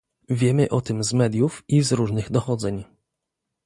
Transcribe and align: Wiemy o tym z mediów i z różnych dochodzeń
Wiemy 0.29 0.69
o 0.69 0.81
tym 0.81 1.03
z 1.03 1.13
mediów 1.13 1.63
i 1.67 1.81
z 1.81 1.91
różnych 1.91 2.31
dochodzeń 2.31 2.83